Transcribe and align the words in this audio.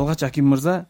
алгач 0.00 0.24
аким 0.26 0.50
мырза 0.52 0.86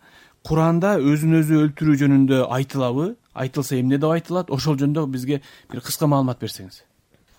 куранда 0.47 0.97
өзүн 0.99 1.41
өзү 1.41 1.61
өлтүрүү 1.65 1.99
жөнүндө 2.03 2.39
айтылабы 2.57 3.15
айтылса 3.35 3.77
эмне 3.81 3.99
деп 3.99 4.11
айтылат 4.15 4.51
ошол 4.51 4.79
жөнүндө 4.81 5.07
бизге 5.13 5.41
бир 5.71 5.81
кыска 5.85 6.07
маалымат 6.07 6.41
берсеңиз. 6.41 6.83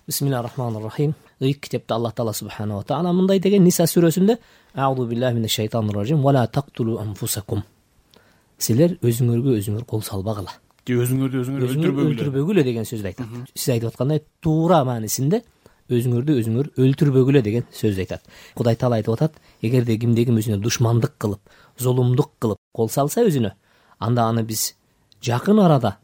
Бисмилля 0.08 0.42
рахмани 0.44 0.84
рахим 0.84 1.14
ыйык 1.42 1.60
китепте 1.62 1.94
аллах 1.94 2.14
таала 2.14 2.34
субханала 2.34 2.84
таала 2.84 3.14
мындай 3.14 3.40
деген 3.40 3.64
ниса 3.64 3.84
сүрөсүндө 3.84 4.38
силер 8.62 8.98
өзүңөргө 9.02 9.58
өзүңөр 9.60 9.88
кол 9.90 10.04
салбагыла. 10.06 10.54
Же 10.88 10.98
өзүңөрдү 11.02 11.42
өзүңөр 11.42 11.66
өлтүрбөгүлө. 11.68 12.12
өлтүрбөгүлө 12.14 12.64
деген 12.66 12.88
сөздү 12.90 13.12
айтат. 13.12 13.34
Сиз 13.56 13.74
айтып 13.76 13.92
аткандай 13.92 14.24
туура 14.42 14.84
маанисинде 14.86 15.42
өзүңөрдү 15.90 16.38
өзүңөр 16.42 16.70
өлтүрбөгүлө 16.78 17.42
деген 17.46 17.66
сөздү 17.72 18.06
айтат. 18.06 18.24
Кудай 18.56 18.76
таала 18.76 19.00
айтып 19.02 19.16
атат 19.16 19.40
эгерде 19.62 19.98
кимде 19.98 20.26
ким 20.26 20.38
өзүнө 20.38 20.62
душмандык 20.62 21.18
кылып 21.18 21.42
зулумдук 21.80 22.32
кылып 22.40 22.60
кол 22.74 22.90
салса 22.90 23.26
өзүнө 23.26 23.54
анда 24.00 24.28
аны 24.30 24.44
биз 24.44 24.74
жакын 25.22 25.60
арада 25.60 25.98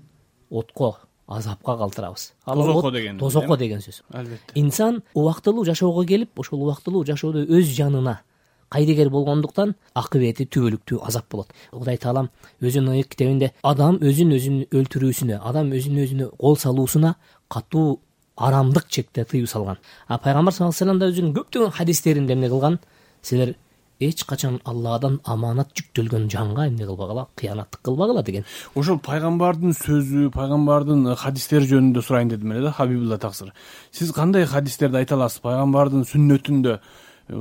отко 0.49 0.97
азапка 1.27 1.77
калтырабыз. 1.77 2.33
Тозокко 2.45 2.91
деген 2.91 3.17
тозокко 3.19 3.57
деген 3.57 3.79
сөз. 3.79 4.01
Албетте. 4.13 4.53
Инсан 4.55 5.03
убактылуу 5.13 5.65
жашоого 5.65 6.05
келип 6.05 6.39
ошол 6.39 6.63
убактылуу 6.63 7.05
жашоодо 7.05 7.43
өз 7.43 7.75
жанына 7.75 8.21
кайдыгер 8.69 9.09
болгондуктан 9.09 9.75
акыбети 9.93 10.45
түбөлүктүү 10.45 11.01
азап 11.03 11.29
болот. 11.31 11.51
Кудай 11.71 11.97
таалам 11.97 12.29
өзүнүн 12.61 12.97
ыйык 12.97 13.11
китебинде 13.13 13.53
адам 13.63 13.99
өзүн 14.01 14.33
өзүн 14.37 14.57
өлтүрүүсүнө 14.71 15.39
адам 15.43 15.71
өзүн 15.75 16.01
өзүнө 16.03 16.29
кол 16.37 16.57
салуусуна 16.59 17.15
катуу 17.47 17.99
арамдык 18.37 18.87
чекте 18.89 19.25
тыюу 19.25 19.47
салган. 19.47 19.77
А 20.07 20.17
пайгамбар 20.17 20.53
алейи 20.53 20.69
вассалам 20.69 20.99
да 20.99 21.09
өзүнүн 21.09 21.33
көптөгөн 21.35 21.71
хадистеринде 21.71 22.33
эмне 22.33 22.49
кылган? 22.49 22.79
Силер 23.21 23.55
эч 23.99 24.23
качан 24.25 24.59
алладан 24.63 25.19
аманат 25.25 25.73
жүктөлгөн 25.73 26.29
жанга 26.29 26.67
эмне 26.67 26.85
кылбагыла? 26.85 27.27
Кыянаттык 27.35 27.81
кылбагыла 27.81 28.23
деген. 28.23 28.45
Ошол 28.75 28.99
пайгамбардын 28.99 29.73
сөзү 29.73 30.29
пайгамбардын 30.35 31.15
хадистери 31.15 31.65
жөнүндө 31.65 32.03
сурайын 32.05 32.29
дедим 32.29 32.53
эле 32.53 32.67
да 32.67 32.71
хабибулла 32.71 33.17
таксыр. 33.17 33.53
Сиз 33.91 34.11
кандай 34.13 34.45
хадистерди 34.45 34.97
айта 34.97 35.15
аласыз? 35.15 35.41
Пайгамбардын 35.41 36.05
сүннөтүндө 36.05 36.77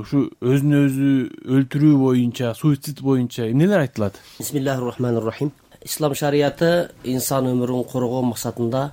ушу 0.00 0.30
өзүн 0.40 0.72
өзү 0.80 1.10
өлтүрүү 1.58 1.98
боюнча 2.00 2.54
суицид 2.58 3.02
боюнча 3.04 3.50
эмнелер 3.50 3.84
айтылат? 3.84 4.16
Бисмиллахи 4.38 4.82
рахмани 4.82 5.20
рахим 5.20 5.52
ислам 5.84 6.14
шарыяты 6.14 6.90
инсан 7.04 7.46
өмүрүн 7.52 7.84
коргоо 7.86 8.24
максатында 8.32 8.88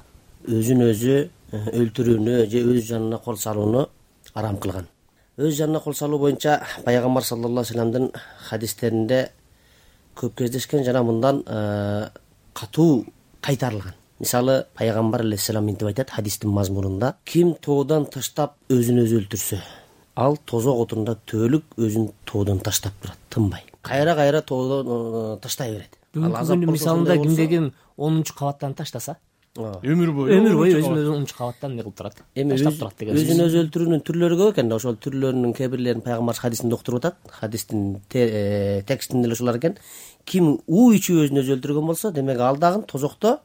өзүн 0.46 0.84
өзү 0.92 1.16
өлтүрүүнү 1.54 2.46
же 2.50 2.64
өз 2.66 2.88
жанына 2.90 3.20
кол 3.22 3.38
салууну 3.38 3.88
арам 4.34 4.58
кылган. 4.58 4.88
Өз 5.38 5.56
жанына 5.58 5.82
кол 5.84 5.94
салуу 5.94 6.20
боюнча 6.20 6.62
пайгамбар 6.86 7.24
саллаллаху 7.24 7.68
алейи 7.68 7.78
вассаламдын 7.78 8.12
хадистеринде 8.50 9.30
көп 10.16 10.36
кездешкен 10.38 10.84
жана 10.84 11.04
мындан 11.04 11.44
э, 11.46 12.10
катуу 12.54 13.06
кайтарылган. 13.42 13.94
Мисалы 14.20 14.66
пайгамбар 14.76 15.22
алейхисалам 15.22 15.66
мынтип 15.66 15.88
айтат 15.88 16.10
хадистин 16.10 16.50
мазмунунда. 16.50 17.16
Ким 17.26 17.56
тоодан 17.56 18.06
таштап 18.06 18.56
өзүн 18.70 19.04
өзү 19.06 19.22
өлтүрсө 19.22 19.62
ал 20.16 20.38
тозок 20.46 20.80
отунда 20.86 21.18
түбөлүк 21.26 21.78
өзүн 21.78 22.12
тоодон 22.26 22.60
таштап 22.60 22.94
турат 23.02 23.18
тынбай. 23.30 23.64
Кайра 23.82 24.16
кайра 24.16 24.42
тоодон 24.42 24.88
э, 24.88 25.38
таштай 25.42 25.72
берет 25.74 25.98
бүгүнкү 26.14 26.46
күндүн 26.46 26.72
мисалында 26.72 27.18
ким 27.18 27.72
онунчу 27.98 28.36
кабаттан 28.38 28.76
таштаса 28.78 29.18
өмүр 29.54 30.10
бою 30.18 30.34
өмүр 30.34 30.56
бою 30.58 30.78
өзүн 30.80 30.96
өзү 30.98 31.12
онунчу 31.14 31.36
кабаттан 31.38 31.74
эмне 31.74 31.84
кылып 31.84 31.98
турат? 32.00 32.16
Эми 32.34 32.56
таштап 32.56 32.80
турат 32.80 32.98
деген 32.98 33.14
сөз. 33.14 33.28
өзүн 33.28 33.42
өзү 33.46 33.60
өлтүрүүнүн 33.62 34.02
түрлөрү 34.08 34.38
көп 34.40 34.54
экен 34.56 34.72
да. 34.72 34.80
Ошол 34.82 34.98
түрлөрүнүн 34.98 35.54
кээ 35.54 35.70
бирлерин 35.70 36.02
пайгамбарыбыз 36.02 36.42
хадисинде 36.42 36.74
уктуруп 36.74 37.04
атат. 37.04 37.20
Хадистин 37.30 38.02
э, 38.18 38.82
текстинде 38.88 39.30
эле 39.30 39.38
ушулар 39.38 39.60
экен 39.62 39.78
ким 40.26 40.58
уу 40.66 40.90
ичип 40.98 41.22
өзүн 41.22 41.44
өзү 41.44 41.60
өлтүргөн 41.60 41.86
болсо 41.86 42.12
демек 42.12 42.42
ал 42.42 42.58
дагы 42.58 42.82
тозокто 42.90 43.42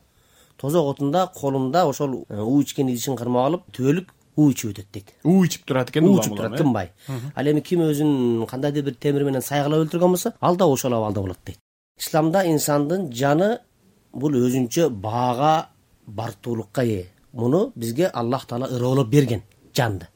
тозок 0.57 0.95
отунда 0.95 1.29
колунда 1.35 1.85
ошол 1.85 2.25
э, 2.31 2.41
уу 2.41 2.63
ичкен 2.63 2.89
идишин 2.89 3.17
кармап 3.17 3.45
алып 3.45 3.69
түбөлүк 3.77 4.09
уу 4.39 4.51
ичип 4.51 4.73
өтөт 4.73 4.89
дейт. 4.91 5.13
Уу 5.25 5.45
ичип 5.45 5.69
турат 5.69 5.91
экен 5.91 6.09
уу 6.09 6.23
ичип 6.23 6.37
турат 6.37 6.55
э? 6.55 6.57
тынбай 6.57 6.93
ал 7.35 7.47
эми 7.53 7.61
ким 7.61 7.85
өзүн 7.85 8.47
кандайдыр 8.49 8.85
бир 8.85 8.95
темир 8.95 9.29
менен 9.29 9.43
сайгылап 9.43 9.85
өлтүргөн 9.85 10.17
болсо 10.17 10.33
ал 10.41 10.57
да 10.57 10.65
ошол 10.65 10.95
абалда 10.95 11.21
болот 11.21 11.39
дейт. 11.45 11.59
Исламда 12.01 12.47
инсандын 12.47 13.11
жаны 13.13 13.59
бул 14.13 14.33
өзүнчө 14.33 14.89
баага 14.89 15.69
бартуулукка 16.09 16.83
ээ. 16.83 17.07
Муну 17.33 17.73
бизге 17.77 18.07
аллах 18.07 18.47
таала 18.47 18.67
ыраболоп 18.67 19.09
берген 19.09 19.43
жанды. 19.75 20.09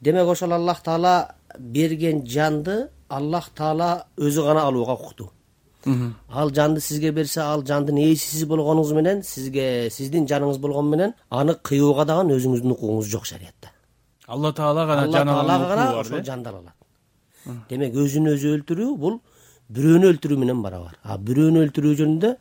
Демек 0.00 0.28
ошол 0.28 0.52
аллах 0.52 0.82
таала 0.82 1.36
берген 1.58 2.26
жанды 2.26 2.88
аллах 3.08 3.50
таала 3.54 4.06
өзү 4.16 4.42
гана 4.42 4.66
алууга 4.68 4.94
укуктуу 4.94 5.30
ал 6.28 6.50
жанды 6.50 6.80
сизге 6.80 7.12
берсе 7.12 7.40
ал 7.40 7.62
жандын 7.64 7.96
ээси 7.96 8.36
сиз 8.36 8.44
болгонуңуз 8.48 8.92
менен 8.94 9.22
сизге 9.22 9.88
сиздин 9.90 10.26
жаныңыз 10.26 10.58
болгону 10.58 10.90
менен 10.90 11.14
аны 11.30 11.54
кыюуга 11.54 12.04
дагы 12.04 12.34
өзүңүздүн 12.34 12.72
укугуңуз 12.72 13.06
жок 13.06 13.26
шариятта. 13.26 13.70
Алла 14.26 14.52
таала 14.52 14.86
гана 14.86 15.02
алла 15.02 15.24
таала 15.24 15.58
гана 15.68 16.00
ошол 16.00 16.24
жанды 16.24 16.48
ала 16.48 16.58
алат. 16.58 16.74
Демек 17.70 17.94
өзүн 17.94 18.32
өзү 18.34 18.56
өлтүрүү 18.56 18.96
бул 18.98 19.20
бирөөнү 19.70 20.10
өлтүрүү 20.12 20.38
менен 20.38 20.62
барабар. 20.62 20.98
А 21.02 21.18
бирөөнү 21.18 21.62
өлтүрүү 21.66 21.94
жөнүндө 22.02 22.36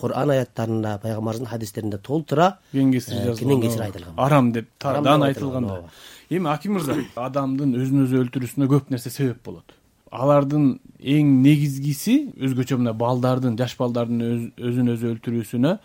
куран 0.00 0.30
аяттарында 0.34 0.96
пайгамбарыбыздын 1.02 1.50
хадистеринде 1.50 1.98
толтура 1.98 2.52
кеңесир 2.72 3.16
э, 3.16 3.24
жазылган 3.30 3.60
кеңесир 3.60 3.84
айтылган. 3.86 4.14
Арам 4.16 4.52
деп 4.52 4.68
даана 4.82 5.30
айтылган 5.30 5.68
да. 5.68 5.82
эми 6.30 6.50
аким 6.50 6.78
мырза 6.78 6.96
адамдын 7.16 7.74
өзүн 7.80 8.06
өзү 8.06 8.24
өлтүрүүсүнө 8.24 8.70
көп 8.70 8.90
нерсе 8.94 9.10
себеп 9.10 9.42
болот. 9.44 9.76
Алардын 10.10 10.80
эң 10.98 11.34
негизгиси 11.44 12.16
өзгөчө 12.36 12.80
мына 12.80 12.94
балдардын 12.98 13.58
жаш 13.58 13.76
балдардын 13.78 14.50
өзүн 14.58 14.94
өзү 14.96 15.14
өлтүрүүсүнө 15.14 15.76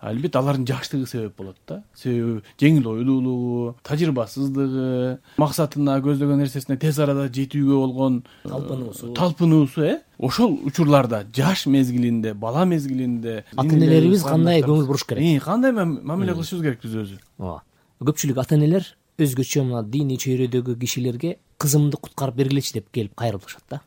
албетте 0.00 0.38
алардын 0.38 0.66
жаштыгы 0.66 1.06
себеп 1.06 1.36
болот 1.38 1.56
да. 1.66 1.82
Себеби 1.94 2.42
жеңил 2.60 2.86
ойлуулугу 2.92 3.76
тажрыйбасыздыгы 3.86 5.18
максатына 5.38 5.98
көздөгөн 6.04 6.42
нерсесине 6.42 6.78
тез 6.78 6.98
арада 7.02 7.26
жетүүгө 7.28 7.80
болгон 7.80 8.20
э, 8.44 8.48
талпынуусу. 8.48 9.12
талпынуусу 9.14 9.82
э? 9.82 9.96
Ошол 10.18 10.58
учурларда 10.64 11.24
жаш 11.34 11.66
мезгилинде 11.66 12.34
бала 12.34 12.64
мезгилинде 12.64 13.44
ата 13.56 13.68
энелерибиз 13.68 14.22
кандай 14.22 14.62
көңүл 14.62 14.86
буруш 14.86 15.04
керек? 15.08 15.42
Кандай 15.42 15.72
мамиле 15.72 16.34
кылышыбыз 16.34 16.62
керекпиз 16.62 16.94
өзү? 17.02 17.20
Ооба. 17.38 17.62
Көпчүлүк 18.00 18.38
ата 18.38 18.54
энелер 18.54 18.86
өзгөчө 19.18 19.66
мына 19.66 19.82
диний 19.82 20.18
чөйрөдөгү 20.18 20.78
кишилерге 20.78 21.38
кызымды 21.58 21.98
куткарып 21.98 22.38
бергилечи 22.38 22.78
деп 22.78 22.90
келип 22.94 23.16
кайрылышат 23.18 23.64
да. 23.70 23.80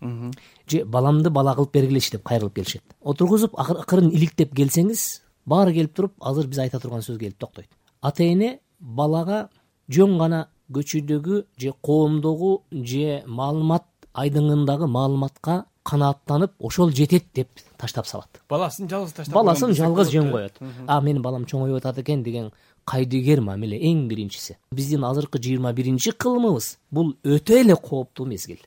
Же 0.00 0.84
баламды 0.84 1.30
бала 1.30 1.54
кылып 1.54 1.74
бергилечи 1.74 2.12
деп 2.12 2.24
кайрылып 2.24 2.54
келишет. 2.54 2.82
Отургузуп 3.00 3.58
акырын 3.58 4.10
иликтеп 4.10 4.54
келсеңиз 4.56 5.20
баары 5.48 5.72
келип 5.74 5.94
туруп 5.96 6.14
азыр 6.20 6.46
биз 6.46 6.58
айта 6.64 6.80
турган 6.80 7.02
сөз 7.02 7.18
келип 7.18 7.38
токтойт. 7.38 7.68
Ата 8.02 8.24
эне 8.24 8.58
балага 8.80 9.48
жөн 9.88 10.18
гана 10.18 10.46
көчөдөгү 10.72 11.44
же 11.56 11.72
коомдогу 11.82 12.62
же 12.72 13.22
маалымат 13.26 13.86
айдыңындагы 14.14 14.86
маалыматка 14.86 15.64
канааттанып 15.88 16.52
ошол 16.58 16.90
жетет 16.92 17.30
деп 17.34 17.48
таштап 17.78 18.06
салат. 18.06 18.42
Баласын 18.50 18.88
жалгыз 18.90 19.14
таштап 19.16 19.34
баласын 19.34 19.72
жалгыз 19.72 20.10
жөн 20.12 20.30
коет. 20.30 20.58
а 20.86 21.00
менин 21.00 21.22
балам 21.22 21.44
чоңоюп 21.44 21.78
атат 21.78 21.98
экен 21.98 22.22
деген 22.22 22.50
кайдыгер 22.84 23.40
мамиле 23.40 23.78
эң 23.78 24.06
биринчиси. 24.08 24.58
Биздин 24.72 25.04
азыркы 25.04 25.38
жыйырма 25.38 25.72
биринчи 25.72 26.10
кылымыбыз 26.10 26.76
бул 26.90 27.16
өтө 27.24 27.60
эле 27.60 27.76
кооптуу 27.76 28.26
мезгил. 28.26 28.58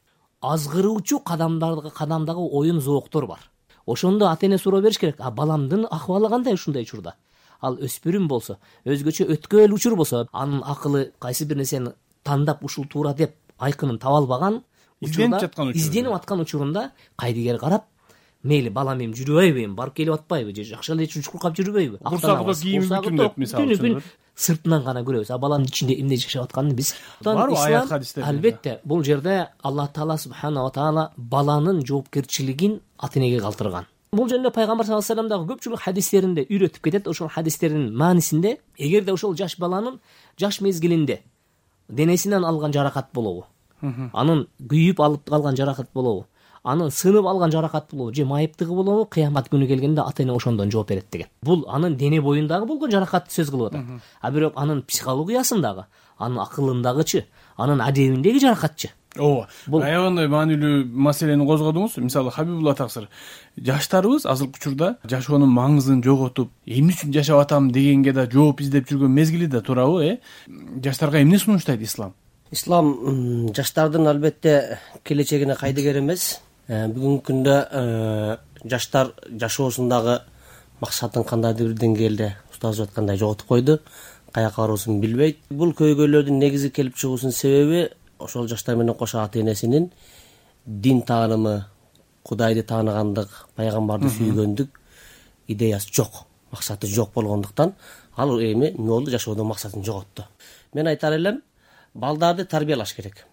Азгыруучу 0.42 1.20
кадамдагы 1.20 2.42
оюн 2.42 2.82
зооктор 2.82 3.28
бар 3.28 3.51
ошондо 3.86 4.28
ата 4.30 4.46
эне 4.46 4.58
суроо 4.58 4.82
бериш 4.82 5.00
керек. 5.00 5.16
А 5.20 5.32
баламдын 5.32 5.88
акыбалы 5.90 6.30
кандай 6.30 6.54
ушундай 6.54 6.84
учурда? 6.84 7.16
Ал 7.62 7.78
өспүрүм 7.78 8.28
болсо 8.28 8.58
өзгөчө 8.86 9.28
өткөөл 9.36 9.74
учур 9.74 9.96
болсо 9.96 10.28
анын 10.32 10.64
акылы 10.66 11.12
кайсы 11.20 11.46
бир 11.46 11.58
нерсени 11.58 11.94
тандап 12.24 12.64
ушул 12.64 12.86
туура 12.86 13.14
деп 13.14 13.36
айкынын 13.60 14.00
таба 14.00 14.18
албаган 14.18 14.64
изденип 15.02 15.40
жаткан 15.40 15.70
учурда 15.70 15.80
изденип 15.80 16.14
аткан 16.14 16.42
учурунда 16.42 16.92
кайдыгер 17.16 17.60
карап 17.60 17.86
мейли 18.44 18.70
балам 18.70 19.02
эми 19.04 19.14
жүрбөйбү 19.18 19.66
эми 19.66 19.76
барып 19.76 19.96
келип 20.00 20.14
атпайбы 20.16 20.56
же 20.56 20.76
акча 20.76 20.94
эле 20.94 21.08
чуркап 21.08 21.56
жүрбөйбү? 21.58 22.00
Курсагы 22.04 22.56
кийими 22.62 22.88
бүтүн 22.90 23.18
деп 23.22 23.38
мисалы 23.38 23.66
күнү 23.66 23.80
күн 23.82 24.02
сыртынан 24.36 24.84
гана 24.84 25.04
көрөбүз. 25.06 25.32
А 25.32 25.38
баланын 25.38 25.68
ичинде 25.68 26.00
эмне 26.00 26.18
жашап 26.18 26.50
атканын 26.50 26.76
биз 26.76 26.94
барбы 27.24 27.58
аят 27.60 27.90
хадистер 27.90 28.24
албетте 28.24 28.80
бул 28.84 29.04
жерде 29.04 29.50
аллах 29.62 29.92
таала 29.94 30.18
субханала 30.18 30.72
таала 30.72 31.12
баланын 31.18 31.86
жоопкерчилигин 31.86 32.80
ата 32.98 33.20
энеге 33.20 33.40
калтырган. 33.42 33.86
Бул 34.12 34.28
жөнүндө 34.28 34.52
пайгамбар 34.52 34.86
саллаллу 34.86 35.04
алейи 35.04 35.08
вассалам 35.08 35.30
дагы 35.30 35.54
көпчүлүк 35.54 35.86
хадистеринде 35.86 36.48
үйрөтүп 36.50 36.82
кетет. 36.84 37.08
Ошол 37.08 37.30
хадистердин 37.30 37.94
маанисинде 37.96 38.58
эгерде 38.78 39.14
ошол 39.14 39.36
жаш 39.36 39.58
баланын 39.60 40.00
жаш 40.40 40.62
мезгилинде 40.62 41.22
денесинен 41.92 42.44
алган 42.44 42.74
жаракат 42.74 43.12
болобу 43.14 43.46
анын 43.82 44.46
күйүп 44.72 45.02
алып 45.04 45.30
калган 45.30 45.58
жаракат 45.58 45.90
болобу 45.94 46.26
анын 46.64 46.92
сынып 46.92 47.26
алган 47.26 47.52
жаракаты 47.52 47.96
болобу 47.96 48.14
же 48.16 48.26
майыптыгы 48.26 48.74
болобу 48.74 49.06
кыямат 49.06 49.50
күнү 49.50 49.68
келгенде 49.68 50.02
ата 50.02 50.24
эне 50.24 50.34
ошондон 50.36 50.72
жооп 50.72 50.90
берет 50.90 51.10
деген. 51.12 51.28
Бул 51.42 51.66
анын 51.68 51.96
дене 51.98 52.22
боюндагы 52.22 52.66
болгон 52.66 52.92
жаракатты 52.92 53.34
сөз 53.42 53.50
кылып 53.50 53.74
атат. 53.74 54.02
А 54.22 54.32
бирок 54.32 54.54
анын 54.56 54.84
психологиясындагы 54.84 55.86
анын 56.18 56.40
акылындагычы 56.40 57.26
анын 57.58 57.82
адебиндеги 57.82 58.40
жаракатчы. 58.40 58.92
Ооба 59.18 59.50
Бул- 59.68 59.84
аябагандай 59.84 60.28
маанилүү 60.32 60.86
маселени 60.86 61.44
козгодуңуз? 61.46 61.98
Мисалы 61.98 62.32
хабибулла 62.32 62.74
таксыр 62.76 63.10
жаштарыбыз 63.58 64.26
азыркы 64.26 64.60
учурда 64.62 64.98
жашоонун 65.04 65.52
маңызын 65.52 66.00
жоготуп 66.06 66.52
эмне 66.66 66.94
үчүн 66.94 67.12
жашап 67.12 67.42
атам 67.42 67.72
дегенге 67.72 68.14
да 68.14 68.24
жооп 68.32 68.62
издеп 68.62 68.88
жүргөн 68.88 69.12
мезгили 69.12 69.48
да 69.48 69.60
туурабы 69.60 70.06
э? 70.06 70.18
Жаштарга 70.82 71.22
эмне 71.22 71.40
сунуштайт 71.40 71.82
ислам? 71.82 72.14
Ислам 72.52 73.52
жаштардын 73.54 74.08
албетте 74.08 74.80
келечегине 75.04 75.56
кайдыгер 75.56 76.00
эмес 76.00 76.40
бүгүнкү 76.72 77.26
күндө 77.28 77.56
э, 77.68 78.38
жаштар 78.64 79.12
жашоосундагы 79.28 80.22
максатын 80.80 81.26
кандайдыр 81.28 81.74
бир 81.74 81.80
деңгээлде 81.82 82.30
устазыбыз 82.54 82.88
айткандай 82.88 83.18
жоготуп 83.20 83.48
койду 83.48 83.80
каяка 84.32 84.62
баруусун 84.62 85.02
билбейт. 85.02 85.42
Бул 85.50 85.74
көйгөйлөрдүн 85.76 86.40
негизги 86.40 86.72
келип 86.72 86.96
чыгуусунун 86.96 87.36
себеби 87.36 87.90
ошол 88.20 88.48
жаштар 88.48 88.78
менен 88.80 88.96
кошо 88.96 89.20
ата 89.20 89.42
энесинин 89.42 89.92
дин 90.66 91.02
таанымы 91.02 91.66
кудайды 92.24 92.64
тааныгандык 92.64 93.30
пайгамбарды 93.56 94.08
сүйгөндүк 94.16 94.80
идеясы 95.48 95.92
жок 95.92 96.24
максаты 96.52 96.88
жок 96.88 97.12
болгондуктан 97.14 97.74
ал 98.16 98.40
эми 98.40 98.70
эмне 98.70 98.88
болду? 98.88 99.12
Жашоодон 99.12 99.48
максатын 99.48 99.84
жоготту 99.84 100.24
мен 100.74 100.88
айтар 100.88 101.14
элем 101.14 101.42
балдарды 101.94 102.46
тарбиялаш 102.46 102.94
керек 102.94 103.26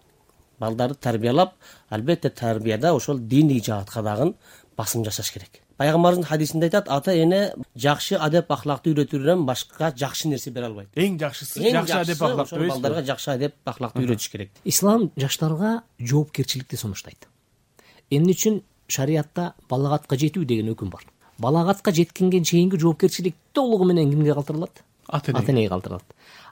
балдарды 0.58 0.94
тарбиялап 0.94 1.54
албетте 1.88 2.30
тарбияда 2.30 2.94
ошол 2.94 3.18
диний 3.18 3.62
жаатка 3.64 4.02
дагы 4.02 4.34
басым 4.76 5.04
жасаш 5.04 5.32
керек. 5.32 5.50
Пайгамбарыбыздын 5.78 6.26
хадисинде 6.26 6.66
айтат 6.66 6.88
ата 6.88 7.12
эне 7.14 7.52
жакшы 7.76 8.16
адеп 8.16 8.50
аклакты 8.50 8.90
үйрөтүүдөн 8.90 9.44
башка 9.46 9.92
жакшы 9.96 10.28
нерсе 10.28 10.50
бере 10.50 10.66
албайт 10.66 10.88
эң 10.98 11.18
жакшысы 11.20 11.62
эң 11.62 11.84
жакшы 11.86 11.98
адеп 12.00 12.22
ошол 12.22 12.58
дебейсизби 12.58 12.68
балдарга 12.72 13.04
жакшы 13.06 13.30
адеп 13.30 13.54
аклакты 13.64 14.02
үйрөтүш 14.02 14.30
керек. 14.32 14.50
Ислам 14.64 15.10
жаштарга 15.16 15.82
жоопкерчиликти 15.98 16.76
сунуштайт. 16.76 17.28
Эмне 18.10 18.34
үчүн 18.34 18.62
шариятта 18.88 19.52
балагатка 19.70 20.18
жетүү 20.18 20.44
деген 20.48 20.72
өкүм 20.74 20.90
бар. 20.90 21.06
Балагатка 21.38 21.92
жеткенге 21.94 22.42
чейинки 22.42 22.78
жоопкерчилик 22.78 23.36
толугу 23.52 23.84
менен 23.84 24.10
кимге 24.10 24.34
калтырылат? 24.34 24.82
Ата 25.06 25.30
энеге. 25.30 25.44
Ата 25.44 25.52
энеге 25.52 25.68
калтырылат. 25.68 26.04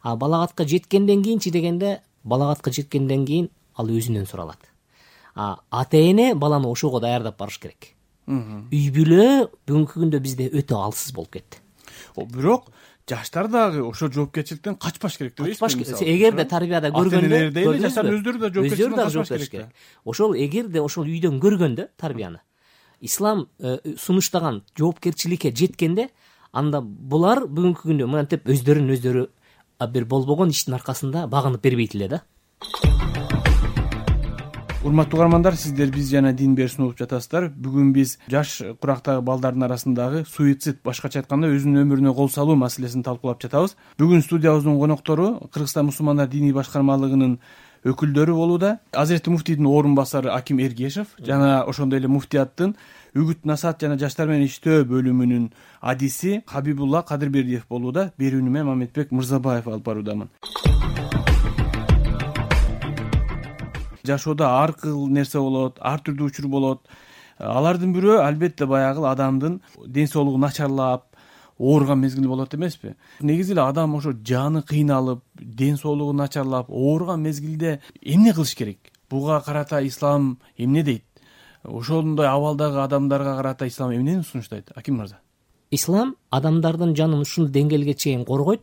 А 0.03 0.17
балагатка 0.17 0.65
жеткенден 0.65 1.25
кийинчи 1.25 1.51
дегенде 1.51 2.01
балагатка 2.23 2.71
жеткенден 2.71 3.27
кийин 3.27 3.51
ал 3.77 3.93
өзүнөн 3.93 4.27
суралат. 4.27 4.61
Ата 5.35 5.97
эне 5.97 6.35
баланы 6.35 6.69
ошого 6.69 7.01
даярдап 7.01 7.37
барыш 7.39 7.59
керек. 7.59 7.93
Үй 8.27 8.91
бүлө 8.91 9.51
бүгүнкү 9.69 10.01
күндө 10.01 10.21
бизде 10.21 10.49
өтө 10.51 10.81
алсыз 10.81 11.13
болуп 11.15 11.37
кетти. 11.37 11.61
Бирок 12.17 12.71
жаштар 13.09 13.49
дагы 13.49 13.83
ошол 13.87 14.11
жоопкерчиликтен 14.13 14.77
качпаш 14.77 15.17
керек 15.19 15.37
качпаш 15.37 15.75
дебейсизби 15.75 16.05
керек. 16.05 16.17
эгерде 16.17 16.45
тарбияда 16.45 16.91
көргөндө 16.91 17.27
энелер 17.27 17.53
деле 17.53 17.67
көрдүңүзбү? 17.67 17.83
жаштардын 17.85 18.17
өздөрү 18.19 18.39
да 18.41 18.47
өздөрү 18.47 18.57
жоопкерчиликтен 18.57 18.97
дагы 18.97 19.13
качпаш 19.15 19.39
жооп 19.39 19.51
керек. 19.51 19.69
ошол 20.05 20.35
эгерде 20.35 20.81
ошол 20.81 21.07
үйдөн 21.07 21.39
көргөндө 21.39 21.89
тарбияны 21.97 22.41
ислам 23.01 23.47
э, 23.61 23.79
сунуштаган 23.97 24.63
жоопкерчиликке 24.77 25.55
жеткенде 25.55 26.09
анда 26.53 26.81
булар 26.83 27.47
бүгүнкү 27.47 27.93
күндө 27.93 28.11
мынтип 28.11 28.51
өздөрүн 28.51 28.91
өздөрү 28.97 29.27
бир 29.93 30.05
болбогон 30.05 30.51
иштин 30.51 30.75
аркасында 30.75 31.29
багынып 31.31 31.63
бербейт 31.63 31.95
эле 31.95 32.09
да 32.09 32.23
урматтуу 34.87 35.19
угармандар 35.19 35.57
сиздер 35.59 35.91
биз 35.91 36.13
жана 36.13 36.31
дин 36.33 36.53
берүүсүн 36.55 36.85
угуп 36.85 37.01
жатасыздар. 37.01 37.49
Бүгүн 37.51 37.89
биз 37.95 38.17
жаш 38.31 38.61
курактагы 38.79 39.25
балдардын 39.27 39.67
арасындагы 39.67 40.23
суицид 40.31 40.79
башкача 40.87 41.25
айтканда 41.25 41.51
өзүнүн 41.51 41.83
өмүрүнө 41.83 42.13
кол 42.15 42.31
салуу 42.31 42.55
маселесин 42.61 43.03
талкуулап 43.03 43.43
жатабыз. 43.43 43.75
Бүгүн 43.99 44.23
студиябыздын 44.23 44.79
коноктору 44.79 45.49
кыргызстан 45.51 45.89
мусулмандар 45.91 46.31
диний 46.31 46.55
башкармалыгынын 46.55 47.35
өкүлдөрү 47.83 48.39
болууда. 48.39 48.79
Азирет 48.95 49.27
муфтийдин 49.27 49.67
орун 49.67 49.99
басары 49.99 50.31
аким 50.31 50.63
эргешев 50.63 51.17
жана 51.19 51.65
ошондой 51.67 51.99
эле 51.99 52.09
муфтияттын 52.09 52.77
үгүт 53.17 53.43
насаат 53.43 53.83
жана 53.83 53.99
жаштар 53.99 54.31
менен 54.31 54.47
иштөө 54.47 54.87
бөлүмүнүн 54.87 55.51
адиси 55.83 56.43
хабибулла 56.47 57.03
кадырбердиев 57.03 57.67
болууда. 57.69 58.13
Берүүнү 58.19 58.51
мен 58.51 58.71
мамедбек 58.71 59.11
мырзабаев 59.11 59.67
алып 59.67 59.83
баруудамын 59.83 60.76
жашоодо 64.07 64.47
ар 64.47 64.73
кыл 64.73 65.07
нерсе 65.09 65.39
болот 65.39 65.79
ар 65.81 66.01
түрдүү 66.01 66.31
учур 66.31 66.49
болот. 66.49 66.87
Алардын 67.39 67.93
бирөө 67.93 68.23
албетте 68.25 68.67
баягы 68.67 69.05
адамдын 69.07 69.61
ден 69.87 70.09
соолугу 70.09 70.39
начарлап 70.39 71.05
ооруган 71.59 72.01
мезгили 72.01 72.27
болот 72.27 72.55
эмеспи. 72.55 72.95
Негизи 73.21 73.53
эле 73.53 73.63
адам 73.63 73.95
ошо 73.97 74.13
жаны 74.13 74.63
кыйналып 74.63 75.23
ден 75.35 75.77
соолугу 75.77 76.13
начарлап 76.13 76.71
ооруган 76.71 77.23
мезгилде 77.23 77.81
эмне 78.01 78.33
кылыш 78.33 78.55
керек? 78.55 78.79
Буга 79.11 79.41
карата 79.41 79.87
ислам 79.87 80.39
эмне 80.57 80.83
дейт? 80.83 81.05
Ошондой 81.63 82.29
абалдагы 82.29 82.81
адамдарга 82.83 83.37
карата 83.37 83.67
ислам 83.67 83.93
эмнени 83.93 84.23
сунуштайт 84.23 84.71
аким 84.75 84.97
мырза? 84.97 85.19
Ислам 85.71 86.17
адамдардын 86.31 86.95
жанын 86.97 87.21
ушул 87.21 87.49
деңгээлге 87.49 87.95
чейин 87.95 88.25
коргойт. 88.25 88.61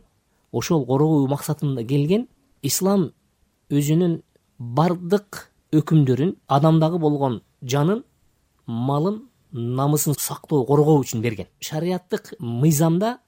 Ошол 0.52 0.86
коргоо 0.86 1.26
максатында 1.28 1.84
келген 1.84 2.28
ислам 2.62 3.10
өзүнүн 3.70 4.22
бардык 4.58 5.50
өкүмдөрүн 5.72 6.36
адамдагы 6.46 6.98
болгон 6.98 7.40
жанын 7.62 8.04
малын 8.66 9.22
намысын 9.52 10.14
сактоо 10.18 10.64
коргоо 10.66 11.00
үчүн 11.02 11.22
берген. 11.22 11.46
Шариаттык 11.60 12.34
мыйзамда 12.38 13.18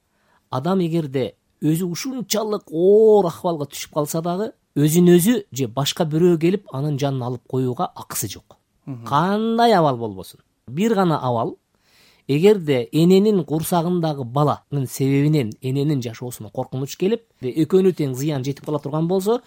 адам 0.50 0.80
эгерде 0.80 1.34
өзү 1.62 1.86
ушунчалык 1.90 2.70
оор 2.70 3.26
акыбалга 3.26 3.66
түшүп 3.70 3.94
калса 3.94 4.22
дагы 4.22 4.52
өзүн 4.76 5.10
өзү 5.16 5.36
же 5.52 5.68
башка 5.68 6.04
бирөө 6.04 6.38
келип 6.38 6.66
анын 6.72 6.98
жанын 6.98 7.22
алып 7.22 7.46
коюуга 7.48 7.90
акысы 7.94 8.28
жок. 8.28 8.58
Кандай 9.06 9.74
абал 9.74 9.96
болбосун? 9.96 10.40
Бир 10.68 10.94
гана 10.94 11.18
абал. 11.18 11.56
Эгерде 12.28 12.88
эненин 12.92 13.44
курсагындагы 13.44 14.24
баланын 14.24 14.86
себебинен 14.86 15.52
эненин 15.62 16.02
жашоосуна 16.02 16.50
коркунуч 16.50 16.96
келип 16.96 17.22
экөөнө 17.40 17.92
тең 17.94 18.14
зыян 18.14 18.44
жетип 18.44 18.66
кала 18.66 18.80
турган 18.82 19.06
болсо 19.06 19.40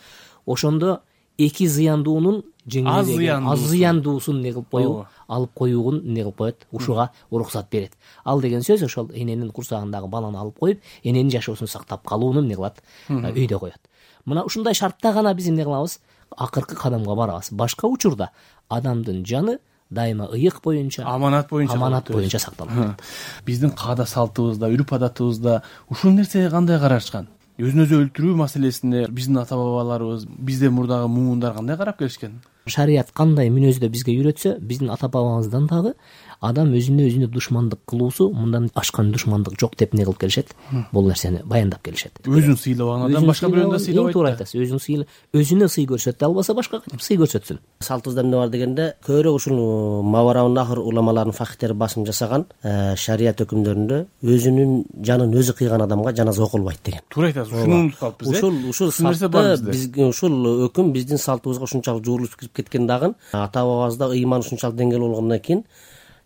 ошондо 0.46 1.02
эки 1.40 1.68
зыяндуунун 1.68 2.44
Аз 2.86 3.08
зыяндуусу. 3.08 3.54
аз 3.54 3.60
зыяндуусун 3.60 4.38
эмне 4.38 4.52
кылып 4.54 4.70
коюу? 4.70 5.08
Алып 5.28 5.54
коюуун 5.56 6.02
эмне 6.06 6.22
кылып 6.24 6.38
коет? 6.38 6.68
Ушуга 6.72 7.10
уруксат 7.32 7.70
берет. 7.72 7.94
Ал 8.24 8.42
деген 8.42 8.62
сөз 8.62 8.84
ошол 8.86 9.10
эненин 9.14 9.50
курсагындагы 9.52 10.08
баланы 10.08 10.38
алып 10.38 10.60
коюп 10.60 10.80
эненин 11.04 11.32
жашоосун 11.32 11.68
сактап 11.68 12.06
калууну 12.08 12.42
эмне 12.42 12.56
кылат? 12.56 12.84
Өйдө 13.10 13.60
коет. 13.60 13.80
Мына 14.26 14.44
ушундай 14.44 14.74
шартта 14.76 15.14
гана 15.14 15.34
биз 15.34 15.48
эмне 15.50 15.64
кылабыз? 15.64 16.00
Акыркы 16.38 16.76
кадамга 16.76 17.16
барабыз. 17.16 17.50
Башка 17.52 17.88
учурда 17.88 18.30
адамдын 18.68 19.26
жаны 19.26 19.58
дайыма 19.90 20.28
ыйык 20.32 20.62
боюнча 20.64 21.04
аманат 21.08 21.50
боюнча 21.50 21.74
аманат 21.74 22.12
боюнча 22.12 22.38
сакталат. 22.38 23.02
Биздин 23.46 23.72
каада 23.72 24.06
салтыбызда 24.06 24.68
үрп 24.70 24.94
адатыбызда 24.94 25.64
ушул 25.90 26.12
нерсеге 26.12 26.52
кандай 26.52 26.80
карашкан 26.80 27.28
өзүн 27.60 27.84
өзү 27.84 27.98
өлтүрүү 28.06 28.38
маселесине 28.40 29.02
биздин 29.12 29.42
ата 29.42 29.58
бабаларыбыз 29.60 30.24
бизден 30.48 30.72
мурдагы 30.78 31.10
муундар 31.12 31.58
кандай 31.58 31.76
карап 31.78 31.98
келишкен 32.00 32.38
шарият 32.70 33.12
кандай 33.14 33.50
мүнөздө 33.50 33.90
бизге 33.90 34.14
үйрөтсө 34.18 34.58
биздин 34.60 34.90
ата 34.94 35.08
бабабыздан 35.10 35.68
дагы 35.68 35.94
адам 36.42 36.72
өзүнө 36.72 37.04
өзүнө 37.10 37.28
душмандык 37.34 37.80
кылуусу 37.90 38.30
мындан 38.32 38.70
ашкан 38.80 39.12
душмандык 39.12 39.58
жок 39.60 39.76
деп 39.76 39.94
эмне 39.94 40.06
кылып 40.06 40.20
келишет? 40.22 40.54
Бул 40.94 41.04
нерсени 41.08 41.42
баяндап 41.44 41.82
келишет. 41.84 42.14
Өзүн 42.24 42.56
сыйлабаган 42.56 43.10
адам 43.12 43.26
башка 43.28 43.48
бирөөнү 43.52 43.72
да 43.74 43.76
сыйлабаган- 43.76 43.82
эң 43.82 43.86
сыйлабайт 43.86 44.14
туура 44.14 44.30
айтасыз 44.32 44.56
өзүн 44.56 44.80
сыйла 44.80 45.06
өзүнө 45.34 45.68
сый 45.68 45.86
көрсөтө 45.86 46.24
албаса 46.30 46.54
башкага 46.56 46.84
кантип 46.86 47.02
сый 47.02 47.18
көрсөтсүн? 47.18 47.60
Салтыбызда 47.82 48.22
эмне 48.24 48.38
бар 48.38 48.50
дегенде 48.50 48.94
көбүрөөк 49.06 49.36
ушул 49.36 50.02
мавараун 50.04 50.54
нахр 50.54 50.80
уламалардын 50.80 51.34
фахтери 51.36 51.74
басым 51.74 52.06
жасаган 52.06 52.46
э, 52.64 52.96
шарият 52.96 53.42
өкүмдөрүндө 53.44 54.06
өзүнүн 54.24 54.86
жанын 55.04 55.36
өзү 55.36 55.58
кыйган 55.60 55.82
адамга 55.82 56.16
жаназа 56.16 56.44
окулбайт 56.44 56.80
деген. 56.86 57.02
Туура 57.10 57.28
айтасыз 57.28 57.52
ушуну 57.52 57.76
унутуп 57.82 58.00
калыппыз 58.00 58.28
э 58.28 58.38
ушул 58.38 58.56
ушул 58.70 58.88
ушул 58.88 59.08
нерсе 59.10 59.28
бар 59.28 59.44
салтты 59.58 59.66
бизде 59.72 59.88
бизге 59.90 60.06
ушул 60.08 60.68
өкүм 60.70 60.92
биздин 60.94 61.18
салтыбызга 61.18 61.64
ушунчалык 61.64 62.06
жуурулуп 62.06 62.36
кирип 62.40 62.54
кеткен 62.60 62.88
дагы 62.88 63.14
ата 63.32 63.64
бабабызда 63.66 64.12
ыйман 64.14 64.46
ушунчалык 64.46 64.78
деңгээл 64.78 65.06
болгондон 65.08 65.40
кийин 65.40 65.64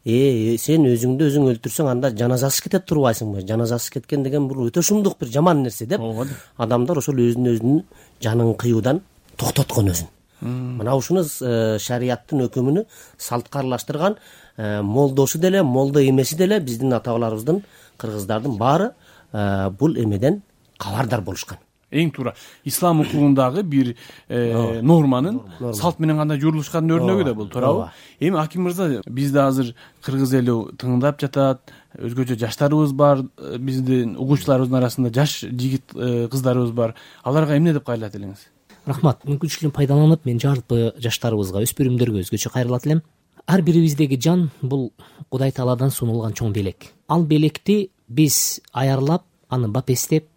э 0.05 0.57
сен 0.59 0.83
өзүңдү 0.83 1.29
өзүң 1.29 1.47
өлтүрсөң 1.53 1.89
анда 1.93 2.11
жаназасыз 2.11 2.65
кетет 2.65 2.85
турбайсыңбы 2.89 3.45
жаназасыз 3.47 3.89
кеткен 3.95 4.23
деген 4.23 4.49
бул 4.49 4.67
өтө 4.67 4.83
шумдук 4.83 5.15
бир 5.19 5.31
жаман 5.31 5.63
нерсе 5.63 5.85
деп 5.85 6.01
ооба 6.01 6.27
адамдар 6.57 6.99
ошол 6.99 7.21
өзүн 7.23 7.47
өзүнүн 7.53 7.83
жанын 8.21 8.53
кыюудан 8.59 8.99
токтоткон 9.37 9.93
өзүн 9.93 10.11
мына 10.43 10.95
ушуну 10.95 11.23
э, 11.23 11.77
шариаттын 11.79 12.43
өкүмүнү 12.47 12.85
салтка 13.17 13.59
аралаштырган 13.59 14.17
э, 14.57 14.81
молдосу 14.81 15.39
деле 15.39 15.63
молдо 15.63 16.03
эмеси 16.03 16.35
деле 16.35 16.59
биздин 16.59 16.93
ата 16.93 17.11
бабаларыбыздын 17.11 17.63
кыргыздардын 17.97 18.57
баары 18.57 18.91
э, 19.31 19.69
бул 19.69 19.95
эмеден 19.95 20.41
кабардар 20.77 21.21
болушкан 21.21 21.57
эң 21.93 22.11
туура 22.15 22.33
ислам 22.65 23.01
укугундагы 23.03 23.63
бир 23.63 23.93
э, 24.27 24.81
норманын 24.81 25.39
салт 25.73 25.99
менен 25.99 26.17
кандай 26.17 26.41
журулушканын 26.41 26.97
өрнөгү 26.97 27.27
да 27.29 27.33
бул 27.37 27.49
туурабы? 27.53 27.91
Эми 28.19 28.39
аким 28.41 28.65
мырза 28.67 29.01
бизде 29.07 29.39
азыр 29.39 29.73
кыргыз 30.03 30.33
эли 30.39 30.57
тыңдап 30.81 31.21
жатат 31.21 31.73
өзгөчө 31.99 32.37
жаштарыбыз 32.41 32.93
бар 32.97 33.23
э, 33.37 33.57
биздин 33.57 34.17
угуучуларыбыздын 34.17 34.79
арасында 34.79 35.13
жаш 35.13 35.39
жигит 35.45 35.93
э, 35.95 36.27
кыздарыбыз 36.31 36.71
бар. 36.71 36.95
Аларга 37.23 37.57
эмне 37.57 37.73
деп 37.73 37.85
кайрылат 37.85 38.15
элеңиз? 38.17 38.47
Рахмат. 38.85 39.21
Мүмкүнчүлүктөн 39.27 39.75
пайдаланып 39.75 40.25
мен 40.27 40.39
жалпы 40.41 40.93
жаштарыбызга 41.01 41.61
өспүрүмдөргө 41.63 42.23
өзгөчө 42.25 42.51
кайрылат 42.55 42.87
элем. 42.89 43.03
Ар 43.47 43.61
бирибиздеги 43.61 44.19
жан 44.19 44.49
бул 44.61 44.91
кудай 45.29 45.51
тааладан 45.51 45.91
сунулган 45.91 46.33
чоң 46.33 46.53
белек. 46.55 46.91
Ал 47.07 47.25
белекти 47.27 47.91
биз 48.07 48.59
аярлап 48.71 49.23
аны 49.49 49.69
бапестеп 49.69 50.27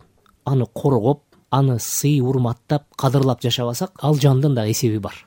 аны 0.44 0.66
коргоп 0.74 1.22
аны 1.50 1.78
сый 1.80 2.20
урматтап 2.20 2.84
кадырлап 2.96 3.42
жашабасак 3.42 3.92
ал 4.02 4.14
жандын 4.14 4.54
дагы 4.54 4.72
эсеби 4.72 4.98
бар. 4.98 5.26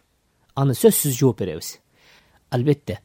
Аны 0.56 0.74
сөзсүз 0.74 1.18
жооп 1.18 1.40
беребиз. 1.40 1.78
Албетте 2.50 3.00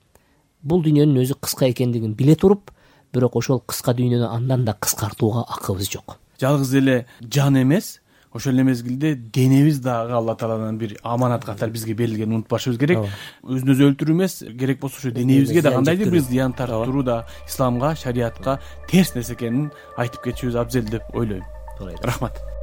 бул 0.62 0.83
дүйнөнүн 0.83 1.21
өзү 1.23 1.37
кыска 1.40 1.68
экендигин 1.71 2.14
биле 2.14 2.37
туруп 2.37 2.71
бирок 3.12 3.37
ошол 3.37 3.61
кыска 3.61 3.94
дүйнөнү 3.94 4.30
андан 4.30 4.64
да 4.64 4.75
кыскартууга 4.75 5.44
акыбыз 5.49 5.90
жок. 5.92 6.18
Жалгыз 6.40 6.75
эле 6.75 7.06
жан 7.21 7.61
эмес 7.61 8.00
ошол 8.33 8.54
эле 8.54 8.64
мезгилде 8.64 9.14
денебиз 9.14 9.78
дагы 9.80 10.16
алла 10.16 10.35
тааладан 10.37 10.78
бир 10.78 10.97
аманат 11.02 11.44
катары 11.44 11.71
бизге 11.71 11.94
берилгенин 11.94 12.40
унутпашыбыз 12.40 12.78
керек. 12.78 13.04
Өзүн 13.44 13.75
өзү 13.76 13.90
өлтүрүү 13.92 14.16
эмес 14.16 14.40
керек 14.59 14.80
болсо 14.80 14.99
ушу 14.99 15.12
денебизге 15.12 15.62
да 15.62 15.76
кандайдыр 15.76 16.11
бир 16.11 16.25
зыян 16.25 16.52
тарттыруу 16.52 17.04
да 17.04 17.26
исламга 17.47 17.94
шариятка 17.94 18.59
терс 18.90 19.14
нерсе 19.14 19.35
экенин 19.35 19.71
айтып 19.97 20.25
кетишибиз 20.25 20.56
абзел 20.56 20.85
деп 20.85 21.02
ойлойм. 21.14 21.44
Туура 21.78 21.94
рахмат 22.02 22.53